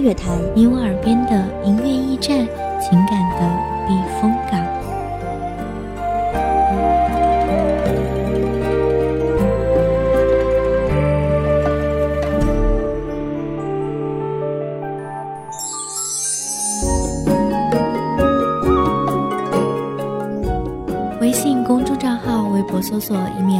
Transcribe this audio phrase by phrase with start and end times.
[0.00, 2.38] 音乐台，你我耳边的音乐驿站，
[2.80, 3.40] 情感的
[3.86, 4.58] 避风港。
[21.20, 23.59] 微信公众账号、微博搜索“一米”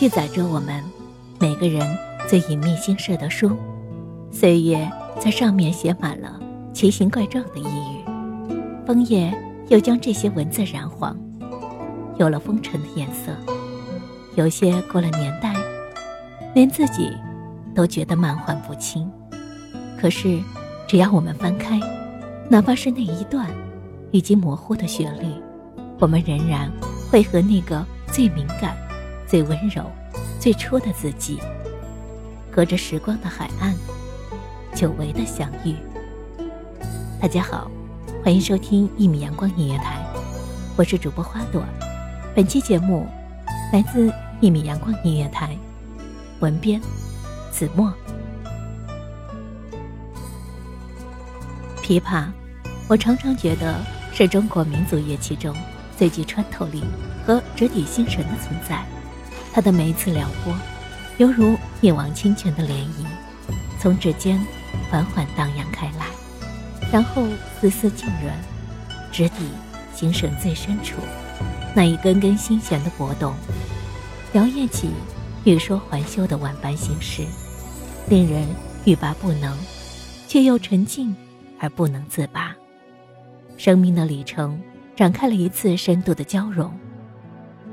[0.00, 0.82] 记载着我们
[1.38, 1.86] 每个人
[2.26, 3.54] 最隐秘心事的书，
[4.32, 6.40] 岁月在上面写满了
[6.72, 9.30] 奇形怪状的呓语，枫叶
[9.68, 11.14] 又将这些文字染黄，
[12.16, 13.30] 有了风尘的颜色。
[14.36, 15.54] 有些过了年代，
[16.54, 17.12] 连自己
[17.74, 19.06] 都觉得满怀不清。
[20.00, 20.40] 可是，
[20.88, 21.78] 只要我们翻开，
[22.48, 23.46] 哪怕是那一段
[24.12, 25.26] 已经模糊的旋律，
[25.98, 26.72] 我们仍然
[27.10, 28.74] 会和那个最敏感。
[29.30, 29.88] 最温柔、
[30.40, 31.38] 最初的自己，
[32.50, 33.72] 隔着时光的海岸，
[34.74, 35.76] 久违的相遇。
[37.20, 37.70] 大家好，
[38.24, 40.04] 欢迎收听一米阳光音乐台，
[40.76, 41.64] 我是主播花朵。
[42.34, 43.06] 本期节目
[43.72, 45.56] 来自一米阳光音乐台，
[46.40, 46.80] 文编
[47.52, 47.94] 子墨。
[51.84, 52.26] 琵琶，
[52.88, 53.78] 我常常觉得
[54.12, 55.54] 是中国民族乐器中
[55.96, 56.82] 最具穿透力
[57.24, 58.84] 和直抵心神的存在。
[59.52, 60.54] 他的每一次撩拨，
[61.18, 63.04] 犹如一往清泉的涟漪，
[63.80, 64.40] 从指尖
[64.90, 66.06] 缓缓荡漾开来，
[66.92, 67.26] 然后
[67.60, 68.32] 丝丝浸润，
[69.10, 69.48] 直抵
[69.94, 71.00] 心神最深处，
[71.74, 73.34] 那一根根心弦的波动，
[74.34, 74.90] 摇曳起
[75.44, 77.24] 欲说还休的万般心事，
[78.08, 78.46] 令人
[78.84, 79.56] 欲罢不能，
[80.28, 81.14] 却又沉静
[81.58, 82.54] 而不能自拔。
[83.56, 84.58] 生命的里程
[84.94, 86.72] 展开了一次深度的交融，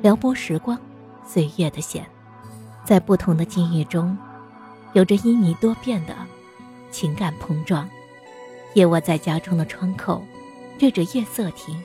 [0.01, 0.77] 撩拨时光。
[1.27, 2.05] 岁月的弦，
[2.85, 4.17] 在不同的境遇中，
[4.93, 6.15] 有着旖旎多变的
[6.89, 7.87] 情感碰撞。
[8.73, 10.23] 夜卧在家中的窗口，
[10.79, 11.75] 对着夜色听，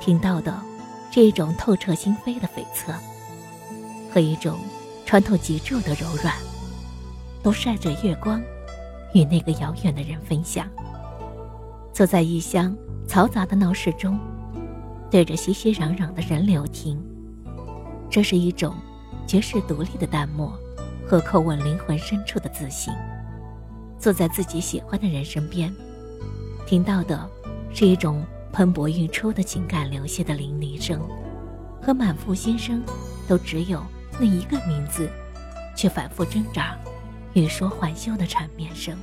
[0.00, 0.56] 听到的
[1.10, 2.94] 是一种透彻心扉的悱恻，
[4.12, 4.58] 和一种
[5.04, 6.34] 穿透脊柱的柔软，
[7.42, 8.40] 都晒着月光，
[9.14, 10.68] 与那个遥远的人分享。
[11.92, 12.76] 坐在异乡
[13.08, 14.18] 嘈杂的闹市中，
[15.10, 17.02] 对着熙熙攘攘的人流听。
[18.10, 18.74] 这是一种
[19.26, 20.52] 绝世独立的淡漠
[21.06, 22.92] 和叩问灵魂深处的自信。
[23.98, 25.74] 坐在自己喜欢的人身边，
[26.66, 27.28] 听到的
[27.74, 31.00] 是一种喷薄欲出的情感流泻的淋漓声，
[31.82, 32.82] 和满腹心声
[33.26, 33.82] 都只有
[34.18, 35.10] 那一个名字，
[35.76, 36.78] 却反复挣扎、
[37.34, 38.96] 欲说还休的缠绵声。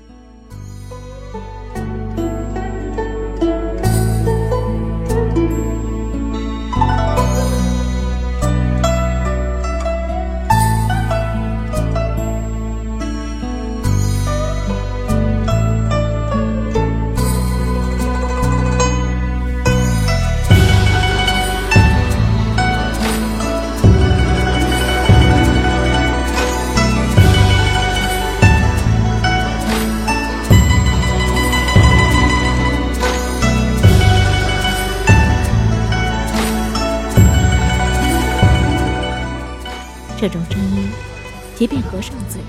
[41.95, 42.41] 合上嘴，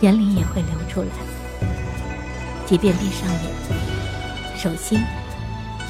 [0.00, 1.08] 眼里也会流出来。
[2.64, 4.98] 即便闭上眼，手心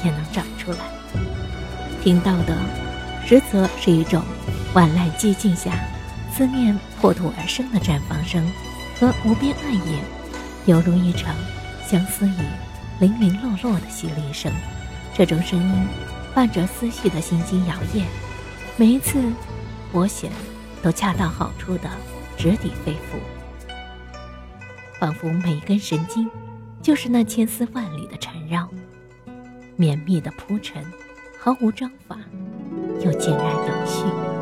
[0.03, 0.79] 也能长出来。
[2.03, 2.53] 听到的，
[3.25, 4.21] 实则是一种
[4.73, 5.71] 万籁寂静下
[6.35, 8.45] 思念破土而生的绽放声，
[8.99, 10.03] 和无边暗夜，
[10.65, 11.33] 犹如一场
[11.87, 12.33] 相思雨
[12.99, 14.51] 零零落落的淅沥声。
[15.13, 15.87] 这种声音
[16.33, 18.03] 伴着思绪的心惊摇曳，
[18.75, 19.17] 每一次
[19.93, 20.29] 拨弦
[20.81, 21.89] 都恰到好处的
[22.39, 23.19] 直抵肺腑，
[24.97, 26.25] 仿佛每根神经
[26.81, 28.65] 就是那千丝万缕的缠绕，
[29.75, 30.81] 绵密的铺陈，
[31.37, 32.17] 毫无章法，
[33.03, 34.38] 又井然有序。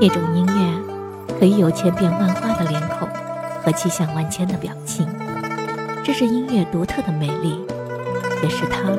[0.00, 3.06] 一种音乐可以有千变万化的脸孔
[3.62, 5.06] 和气象万千的表情，
[6.02, 7.60] 这是音乐独特的魅力，
[8.42, 8.90] 也是它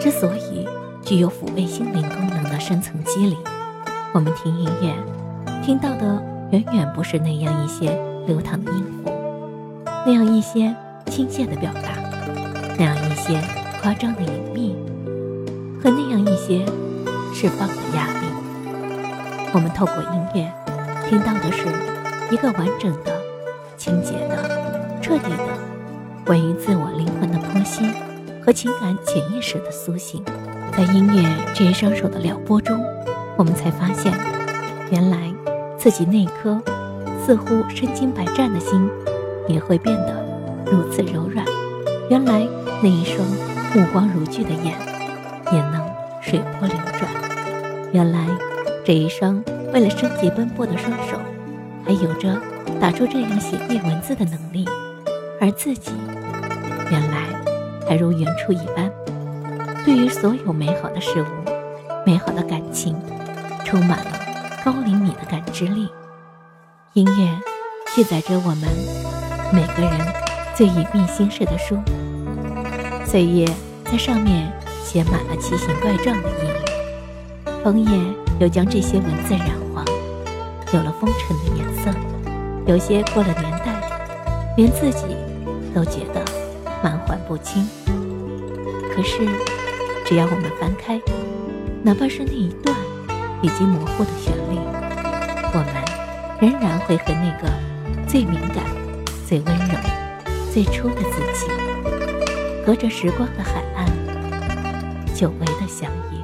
[0.00, 0.66] 之所以
[1.02, 3.36] 具有抚慰心灵功能的深层机理。
[4.12, 4.94] 我们听音乐，
[5.62, 9.12] 听到的远远不是那样一些流淌的音符，
[10.06, 10.74] 那样一些
[11.06, 11.82] 亲切的表达，
[12.78, 13.40] 那样一些
[13.80, 14.74] 夸张的隐秘，
[15.82, 16.64] 和那样一些
[17.34, 18.26] 释放的压力。
[19.52, 20.52] 我们透过音乐，
[21.08, 21.66] 听到的是
[22.30, 23.12] 一个完整的、
[23.76, 25.58] 清洁的、彻底的
[26.24, 27.84] 关于自我灵魂的剖析
[28.48, 30.24] 和情感潜意识的苏醒。
[30.72, 32.82] 在音乐这一双手的撩拨中，
[33.36, 34.10] 我们才发现，
[34.90, 35.30] 原来
[35.76, 36.58] 自己那颗
[37.26, 38.88] 似乎身经百战的心，
[39.48, 40.24] 也会变得
[40.64, 41.44] 如此柔软。
[42.08, 42.48] 原来
[42.82, 43.18] 那一双
[43.74, 44.74] 目光如炬的眼，
[45.52, 45.86] 也能
[46.22, 47.06] 水波流转。
[47.92, 48.26] 原来。
[48.82, 51.18] 这一双为了生计奔波的双手，
[51.84, 52.40] 还有着
[52.80, 54.66] 打出这样写意文字的能力，
[55.38, 55.92] 而自己
[56.90, 57.26] 原来
[57.88, 58.90] 还如原初一般，
[59.84, 61.26] 对于所有美好的事物、
[62.04, 62.94] 美好的感情，
[63.64, 64.12] 充满了
[64.64, 65.88] 高灵敏的感知力。
[66.92, 67.40] 音乐
[67.94, 68.68] 记载着我们
[69.52, 69.98] 每个人
[70.54, 71.78] 最隐秘心事的书，
[73.06, 73.46] 岁月
[73.86, 74.52] 在上面
[74.84, 77.88] 写满了奇形怪状的意语，枫叶。
[78.40, 79.84] 又将这些文字染黄，
[80.72, 81.90] 有了风尘的颜色。
[82.66, 85.06] 有些过了年代，连自己
[85.74, 86.24] 都觉得
[86.82, 87.66] 满怀不清。
[88.94, 89.26] 可是，
[90.04, 91.00] 只要我们翻开，
[91.82, 92.76] 哪怕是那一段
[93.42, 94.58] 以及模糊的旋律，
[95.52, 95.74] 我们
[96.40, 97.48] 仍然会和那个
[98.08, 98.64] 最敏感、
[99.26, 99.74] 最温柔、
[100.52, 101.46] 最初的自己，
[102.66, 103.86] 隔着时光的海岸，
[105.14, 106.17] 久违的相遇。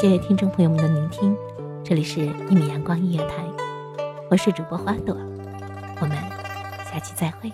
[0.00, 1.36] 谢听众朋友们的聆听，
[1.84, 3.44] 这里是一米阳光音乐台，
[4.30, 5.14] 我是主播花朵，
[6.00, 6.16] 我们
[6.90, 7.52] 下期再会。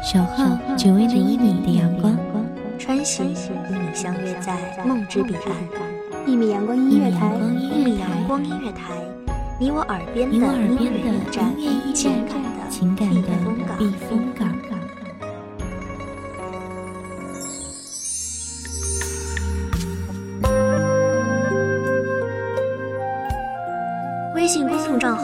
[0.00, 2.16] 小号只为那一米的阳光，
[2.78, 5.52] 穿行与你相约在梦之彼岸。
[6.28, 8.92] 一米阳光音乐台，一米阳光音乐台。
[9.60, 11.52] 你我耳边的音乐驿站，
[11.92, 13.22] 情感的
[13.78, 14.27] 避风港。